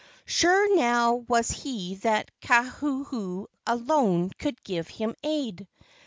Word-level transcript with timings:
Sure 0.25 0.75
now 0.77 1.13
was 1.13 1.51
he 1.51 1.93
that 1.97 2.31
Kauhuhu 2.41 3.45
alone 3.67 4.31
could 4.35 4.63
give 4.63 4.87
him 4.87 5.13
aid. 5.21 5.67